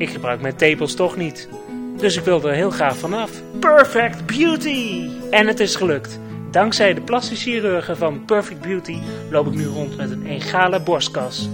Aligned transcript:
Ik 0.00 0.10
gebruik 0.10 0.40
mijn 0.40 0.56
tepels 0.56 0.94
toch 0.94 1.16
niet. 1.16 1.48
Dus 1.96 2.16
ik 2.16 2.24
wil 2.24 2.48
er 2.48 2.54
heel 2.54 2.70
graag 2.70 2.96
vanaf. 2.96 3.30
Perfect 3.58 4.26
Beauty! 4.26 5.08
En 5.30 5.46
het 5.46 5.60
is 5.60 5.74
gelukt. 5.74 6.20
Dankzij 6.50 6.94
de 6.94 7.00
plastische 7.00 7.50
chirurgen 7.50 7.96
van 7.96 8.24
Perfect 8.24 8.60
Beauty 8.60 8.98
loop 9.30 9.46
ik 9.46 9.54
nu 9.54 9.66
rond 9.66 9.96
met 9.96 10.10
een 10.10 10.26
egale 10.26 10.82
borstkas. 10.82 11.48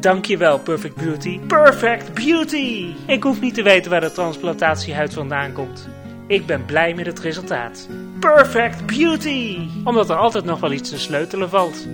Dankjewel, 0.00 0.58
Perfect 0.58 0.94
Beauty. 0.94 1.40
Perfect 1.40 2.14
Beauty! 2.14 2.94
Ik 3.06 3.22
hoef 3.22 3.40
niet 3.40 3.54
te 3.54 3.62
weten 3.62 3.90
waar 3.90 4.00
de 4.00 4.12
transplantatiehuid 4.12 5.14
vandaan 5.14 5.52
komt. 5.52 5.88
Ik 6.26 6.46
ben 6.46 6.64
blij 6.64 6.94
met 6.94 7.06
het 7.06 7.20
resultaat. 7.20 7.88
Perfect 8.20 8.86
Beauty! 8.86 9.58
Omdat 9.84 10.10
er 10.10 10.16
altijd 10.16 10.44
nog 10.44 10.60
wel 10.60 10.72
iets 10.72 10.90
te 10.90 10.98
sleutelen 10.98 11.48
valt. 11.48 11.86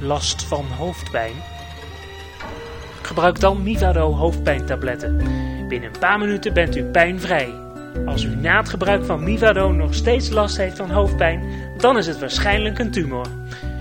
Last 0.00 0.42
van 0.42 0.64
hoofdpijn? 0.78 1.34
Gebruik 3.08 3.40
dan 3.40 3.62
Mivado 3.62 4.14
hoofdpijntabletten. 4.14 5.16
Binnen 5.68 5.90
een 5.92 5.98
paar 5.98 6.18
minuten 6.18 6.54
bent 6.54 6.76
u 6.76 6.82
pijnvrij. 6.82 7.54
Als 8.06 8.24
u 8.24 8.36
na 8.36 8.56
het 8.56 8.68
gebruik 8.68 9.04
van 9.04 9.24
Mivado 9.24 9.72
nog 9.72 9.94
steeds 9.94 10.30
last 10.30 10.56
heeft 10.56 10.76
van 10.76 10.90
hoofdpijn, 10.90 11.42
dan 11.76 11.98
is 11.98 12.06
het 12.06 12.18
waarschijnlijk 12.18 12.78
een 12.78 12.90
tumor. 12.90 13.26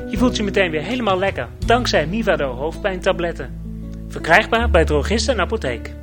Je 0.09 0.17
voelt 0.17 0.36
je 0.36 0.44
meteen 0.44 0.72
weer 0.72 0.81
helemaal 0.81 1.17
lekker, 1.17 1.48
dankzij 1.66 2.08
Mivado 2.08 2.53
hoofdpijntabletten. 2.53 3.53
Verkrijgbaar 4.08 4.70
bij 4.70 4.86
drogisten 4.86 5.34
en 5.34 5.39
apotheek. 5.39 5.94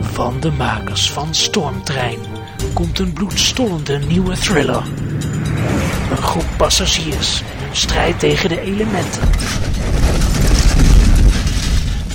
Van 0.00 0.40
de 0.40 0.50
makers 0.50 1.12
van 1.12 1.34
Stormtrein 1.34 2.18
komt 2.74 2.98
een 2.98 3.12
bloedstollende 3.12 3.98
nieuwe 3.98 4.34
thriller. 4.34 4.82
Een 6.10 6.22
groep 6.22 6.46
passagiers 6.56 7.42
strijd 7.76 8.18
tegen 8.18 8.48
de 8.48 8.60
elementen. 8.60 9.30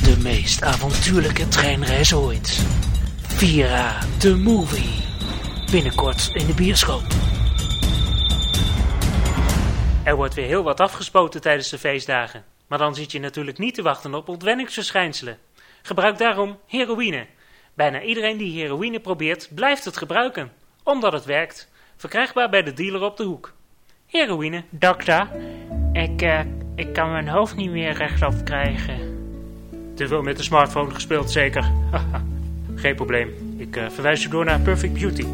De 0.03 0.17
meest 0.23 0.63
avontuurlijke 0.63 1.47
treinreis 1.47 2.13
ooit. 2.13 2.65
Vira, 3.21 3.99
the 4.19 4.35
movie. 4.35 5.03
Binnenkort 5.71 6.29
in 6.33 6.45
de 6.45 6.53
bioscoop. 6.53 7.03
Er 10.03 10.15
wordt 10.15 10.33
weer 10.33 10.45
heel 10.45 10.63
wat 10.63 10.79
afgespoten 10.79 11.41
tijdens 11.41 11.69
de 11.69 11.77
feestdagen. 11.77 12.43
Maar 12.67 12.77
dan 12.77 12.95
zit 12.95 13.11
je 13.11 13.19
natuurlijk 13.19 13.57
niet 13.57 13.75
te 13.75 13.81
wachten 13.81 14.13
op 14.13 14.29
ontwenningsverschijnselen. 14.29 15.37
Gebruik 15.81 16.17
daarom 16.17 16.59
heroïne. 16.67 17.27
Bijna 17.73 18.01
iedereen 18.01 18.37
die 18.37 18.61
heroïne 18.61 18.99
probeert, 18.99 19.49
blijft 19.55 19.85
het 19.85 19.97
gebruiken. 19.97 20.51
Omdat 20.83 21.13
het 21.13 21.25
werkt. 21.25 21.69
Verkrijgbaar 21.97 22.49
bij 22.49 22.63
de 22.63 22.73
dealer 22.73 23.01
op 23.01 23.17
de 23.17 23.23
hoek. 23.23 23.53
Heroïne. 24.11 24.63
Dokter, 24.69 25.27
ik, 25.93 26.21
eh, 26.21 26.39
ik 26.75 26.93
kan 26.93 27.11
mijn 27.11 27.27
hoofd 27.27 27.55
niet 27.55 27.71
meer 27.71 27.93
rechtop 27.93 28.33
krijgen. 28.43 28.97
Te 29.95 30.07
veel 30.07 30.21
met 30.21 30.37
de 30.37 30.43
smartphone 30.43 30.93
gespeeld, 30.93 31.31
zeker? 31.31 31.71
Geen 32.75 32.95
probleem. 32.95 33.29
Ik 33.57 33.75
eh, 33.75 33.89
verwijs 33.89 34.25
u 34.25 34.29
door 34.29 34.45
naar 34.45 34.59
Perfect 34.59 34.93
Beauty. 34.93 35.25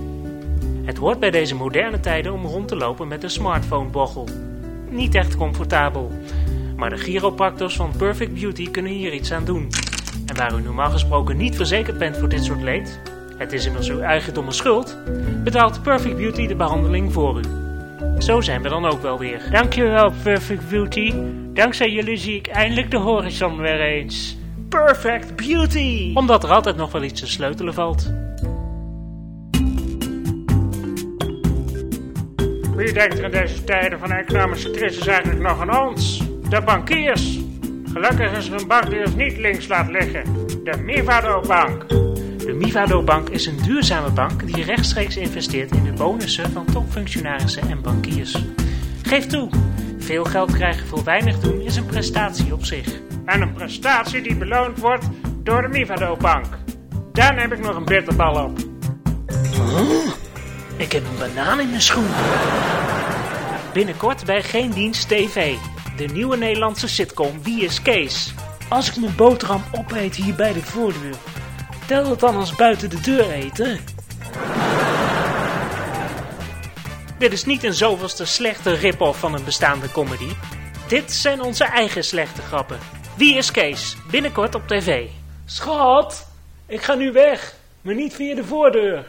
Het 0.84 0.98
hoort 0.98 1.20
bij 1.20 1.32
deze 1.32 1.56
moderne 1.56 2.00
tijden 2.00 2.34
om 2.34 2.46
rond 2.46 2.68
te 2.68 2.76
lopen 2.76 3.08
met 3.08 3.24
een 3.24 3.30
smartphone-bochel. 3.30 4.28
Niet 4.90 5.16
echt 5.16 5.38
comfortabel. 5.38 6.12
Maar 6.76 6.90
de 6.90 6.98
chiropractors 6.98 7.76
van 7.76 7.92
Perfect 7.98 8.34
Beauty 8.34 8.72
kunnen 8.72 8.92
hier 8.92 9.14
iets 9.14 9.32
aan 9.32 9.46
doen. 9.46 9.70
En 10.26 10.36
waar 10.36 10.58
u 10.58 10.62
normaal 10.62 10.92
gesproken 10.92 11.38
niet 11.38 11.56
verzekerd 11.56 11.98
bent 11.98 12.18
voor 12.18 12.30
dit 12.30 12.44
soort 12.44 12.62
leed, 12.62 13.00
het 13.38 13.54
is 13.54 13.66
immers 13.66 13.90
uw 13.90 14.00
eigendomme 14.00 14.52
schuld, 14.52 14.98
betaalt 15.44 15.84
Perfect 15.84 16.18
Beauty 16.18 16.48
de 16.48 16.56
behandeling 16.56 17.14
voor 17.14 17.40
u. 17.40 17.67
Zo 18.18 18.42
zijn 18.42 18.62
we 18.62 18.70
dan 18.70 18.86
ook 18.86 19.02
wel 19.02 19.18
weer. 19.18 19.42
Dankjewel, 19.52 20.12
Perfect 20.24 20.70
Beauty. 20.70 21.14
Dankzij 21.54 21.90
jullie 21.90 22.18
zie 22.18 22.36
ik 22.36 22.48
eindelijk 22.48 22.92
de 22.92 22.98
horizon 22.98 23.58
weer 23.58 23.82
eens. 23.82 24.38
Perfect 24.70 25.36
Beauty! 25.36 26.12
Omdat 26.14 26.44
er 26.44 26.50
altijd 26.50 26.76
nog 26.76 26.92
wel 26.92 27.04
iets 27.04 27.20
te 27.20 27.28
sleutelen 27.28 27.74
valt. 27.74 28.14
Wie 32.76 32.94
denkt 32.94 33.18
er 33.18 33.24
in 33.24 33.32
deze 33.32 33.64
tijden 33.64 34.00
van 34.00 34.12
economische 34.12 34.72
crisis 34.72 35.08
eigenlijk 35.08 35.40
nog 35.40 35.62
aan 35.62 35.88
ons? 35.88 36.24
De 36.50 36.62
bankiers. 36.62 37.40
Gelukkig 37.94 38.38
is 38.38 38.48
er 38.48 38.62
een 38.62 38.68
bank 38.68 38.90
die 38.90 39.00
ons 39.00 39.16
niet 39.16 39.38
links 39.38 39.68
laat 39.68 39.90
liggen. 39.90 40.24
De 40.64 40.78
Mivado 40.78 41.42
Bank. 41.48 42.07
De 42.48 42.54
Mivado 42.54 43.04
Bank 43.04 43.30
is 43.30 43.46
een 43.46 43.58
duurzame 43.64 44.10
bank 44.10 44.54
die 44.54 44.64
rechtstreeks 44.64 45.18
investeert 45.18 45.72
in 45.72 45.84
de 45.84 45.92
bonussen 45.92 46.52
van 46.52 46.66
topfunctionarissen 46.66 47.70
en 47.70 47.82
bankiers. 47.82 48.44
Geef 49.02 49.26
toe, 49.26 49.50
veel 49.98 50.24
geld 50.24 50.52
krijgen 50.52 50.88
voor 50.88 51.04
weinig 51.04 51.40
doen 51.40 51.62
is 51.62 51.76
een 51.76 51.86
prestatie 51.86 52.54
op 52.54 52.66
zich. 52.66 53.02
En 53.26 53.42
een 53.42 53.54
prestatie 53.54 54.22
die 54.22 54.36
beloond 54.36 54.80
wordt 54.80 55.06
door 55.44 55.62
de 55.62 55.68
Mivado 55.68 56.18
Bank. 56.18 56.46
Dan 57.12 57.38
heb 57.38 57.54
ik 57.54 57.60
nog 57.60 57.76
een 57.76 57.86
bitterbal 57.86 58.44
op. 58.46 58.60
Ik 60.78 60.92
heb 60.92 61.04
een 61.04 61.18
banaan 61.20 61.60
in 61.60 61.70
mijn 61.70 61.82
schoen. 61.82 62.10
Binnenkort 63.74 64.26
bij 64.26 64.44
Geen 64.44 64.72
Dienst 64.72 65.08
TV. 65.08 65.56
De 65.98 66.06
nieuwe 66.06 66.38
Nederlandse 66.38 66.88
sitcom 66.88 67.44
Wie 67.44 67.64
is 67.64 67.82
Kees? 67.82 68.34
Als 68.70 68.90
ik 68.90 68.98
mijn 68.98 69.16
boterham 69.16 69.64
opeet 69.72 70.16
hier 70.16 70.36
bij 70.36 70.54
de 70.54 70.62
voordeur, 70.62 71.16
tel 71.88 72.10
het 72.10 72.20
dan 72.20 72.36
als 72.36 72.56
buiten 72.56 72.90
de 72.90 73.00
deur 73.00 73.32
eten? 73.32 73.80
Dit 77.18 77.32
is 77.32 77.46
niet 77.46 77.64
een 77.64 77.74
zoveelste 77.74 78.26
slechte 78.26 78.74
rip-off 78.74 79.20
van 79.20 79.34
een 79.34 79.44
bestaande 79.44 79.92
comedy. 79.92 80.30
Dit 80.88 81.12
zijn 81.12 81.42
onze 81.42 81.64
eigen 81.64 82.04
slechte 82.04 82.42
grappen. 82.42 82.80
Wie 83.18 83.36
is 83.36 83.52
Kees? 83.52 83.98
Binnenkort 84.12 84.56
op 84.56 84.68
tv. 84.68 85.08
Schat, 85.46 86.28
ik 86.66 86.82
ga 86.82 86.94
nu 86.94 87.12
weg, 87.12 87.56
maar 87.82 87.96
niet 87.96 88.16
via 88.16 88.36
de 88.36 88.44
voordeur. 88.44 89.06